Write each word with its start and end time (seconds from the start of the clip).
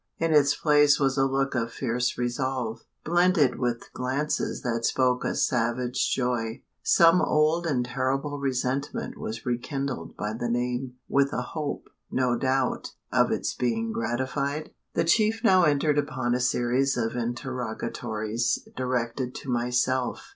In 0.17 0.33
its 0.33 0.55
place 0.55 0.99
was 0.99 1.15
a 1.15 1.27
look 1.27 1.53
of 1.53 1.71
fierce 1.71 2.17
resolve, 2.17 2.81
blended 3.05 3.59
with 3.59 3.93
glances 3.93 4.63
that 4.63 4.83
spoke 4.83 5.23
a 5.23 5.35
savage 5.35 6.09
joy. 6.15 6.63
Some 6.81 7.21
old 7.21 7.67
and 7.67 7.85
terrible 7.85 8.39
resentment 8.39 9.15
was 9.19 9.45
rekindled 9.45 10.17
by 10.17 10.33
the 10.33 10.49
name 10.49 10.93
with 11.07 11.31
a 11.33 11.43
hope, 11.43 11.87
no 12.09 12.35
doubt, 12.35 12.93
of 13.11 13.31
its 13.31 13.53
being 13.53 13.91
gratified? 13.91 14.71
The 14.95 15.03
chief 15.03 15.43
now 15.43 15.65
entered 15.65 15.99
upon 15.99 16.33
a 16.33 16.39
series 16.39 16.97
of 16.97 17.15
interrogatories 17.15 18.67
directed 18.75 19.35
to 19.35 19.51
myself. 19.51 20.19